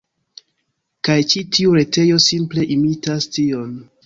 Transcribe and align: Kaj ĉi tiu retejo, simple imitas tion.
Kaj 1.07 1.17
ĉi 1.33 1.43
tiu 1.57 1.75
retejo, 1.81 2.19
simple 2.29 2.67
imitas 2.79 3.31
tion. 3.37 3.79